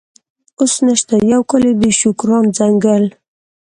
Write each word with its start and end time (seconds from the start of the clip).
اوس 0.59 0.73
نشته، 0.85 1.13
یو 1.31 1.41
کال 1.49 1.63
یې 1.69 1.73
د 1.81 1.83
شوکران 1.99 2.45
ځنګل. 2.57 3.03